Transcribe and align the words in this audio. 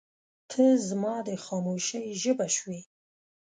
•ته 0.49 0.63
زما 0.87 1.15
د 1.27 1.29
خاموشۍ 1.43 2.05
ژبه 2.21 2.47
شوې. 2.55 2.79